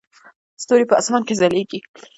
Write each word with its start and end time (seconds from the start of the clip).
ستوري 0.63 0.85
په 0.87 0.95
اسمان 1.01 1.21
کې 1.27 1.37
ځلیږي 1.39 1.79